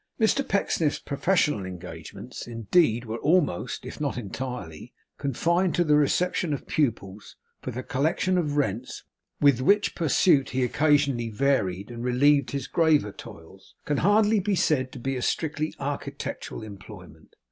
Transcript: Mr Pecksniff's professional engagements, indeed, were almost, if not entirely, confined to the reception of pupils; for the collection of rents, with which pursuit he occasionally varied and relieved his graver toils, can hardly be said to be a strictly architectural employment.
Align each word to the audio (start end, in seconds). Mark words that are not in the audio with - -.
Mr 0.19 0.41
Pecksniff's 0.43 0.97
professional 0.97 1.63
engagements, 1.63 2.47
indeed, 2.47 3.05
were 3.05 3.19
almost, 3.19 3.85
if 3.85 4.01
not 4.01 4.17
entirely, 4.17 4.91
confined 5.19 5.75
to 5.75 5.83
the 5.83 5.95
reception 5.95 6.55
of 6.55 6.65
pupils; 6.65 7.35
for 7.61 7.69
the 7.69 7.83
collection 7.83 8.35
of 8.35 8.57
rents, 8.57 9.03
with 9.41 9.61
which 9.61 9.93
pursuit 9.93 10.49
he 10.49 10.63
occasionally 10.63 11.29
varied 11.29 11.91
and 11.91 12.03
relieved 12.03 12.49
his 12.49 12.65
graver 12.65 13.11
toils, 13.11 13.75
can 13.85 13.97
hardly 13.97 14.39
be 14.39 14.55
said 14.55 14.91
to 14.91 14.97
be 14.97 15.15
a 15.15 15.21
strictly 15.21 15.71
architectural 15.79 16.63
employment. 16.63 17.35